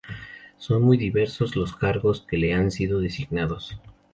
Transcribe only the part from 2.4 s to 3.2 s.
han sido